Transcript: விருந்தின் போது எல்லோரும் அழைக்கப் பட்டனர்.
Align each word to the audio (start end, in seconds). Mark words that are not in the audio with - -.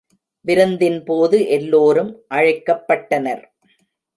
விருந்தின் 0.45 1.03
போது 1.03 1.47
எல்லோரும் 1.47 2.11
அழைக்கப் 2.27 2.83
பட்டனர். 2.87 3.43